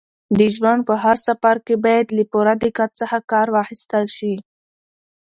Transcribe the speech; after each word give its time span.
د 0.37 0.39
ژوند 0.55 0.81
په 0.89 0.95
هر 1.03 1.17
سفر 1.27 1.55
کې 1.65 1.75
باید 1.85 2.07
له 2.17 2.23
پوره 2.31 2.53
دقت 2.65 2.91
څخه 3.01 3.17
کار 3.31 3.47
واخیستل 3.55 4.05
شي. 4.17 4.35